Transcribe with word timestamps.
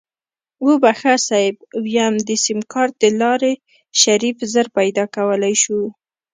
وبښه 0.65 1.13
صيب 1.27 1.55
ويم 1.83 2.15
د 2.27 2.29
سيمکارټ 2.45 2.91
دلارې 3.03 3.53
شريف 4.01 4.37
زر 4.53 4.65
پيدا 4.77 5.03
کولی 5.15 5.55
شو. 5.63 5.81